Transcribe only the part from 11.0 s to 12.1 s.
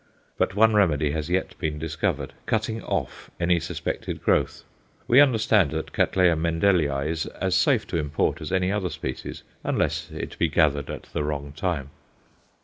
the wrong time.